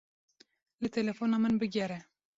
Li 0.85 0.91
telefona 0.97 1.41
min 1.45 1.63
bigere. 1.65 2.03